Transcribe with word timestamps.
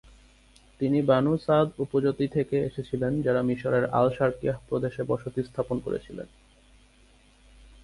তিনি 0.79 0.99
বানু 1.01 1.33
সাদ 1.37 1.67
উপজাতি 1.79 2.25
থেকে 2.27 2.55
এসেছিলেন 2.59 3.13
যারা 3.21 3.41
মিশরের 3.41 3.85
আল-শারকিয়াহ 3.91 4.57
প্রদেশে 4.69 5.01
বসতি 5.03 5.41
স্থাপন 5.43 5.77
করেছিলেন। 5.79 6.27